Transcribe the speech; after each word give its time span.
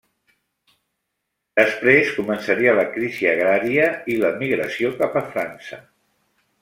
Després 1.59 2.09
començaria 2.15 2.73
la 2.79 2.85
crisi 2.95 3.29
agrària 3.35 3.85
i 4.15 4.17
l'emigració 4.23 4.93
cap 5.03 5.21
a 5.23 5.27
França. 5.35 5.81